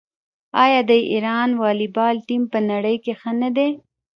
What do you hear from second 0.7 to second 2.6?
د ایران والیبال ټیم په